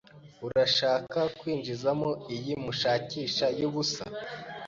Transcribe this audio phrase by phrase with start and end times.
[0.45, 4.03] Urashaka kwinjizamo iyi mushakisha yubusa?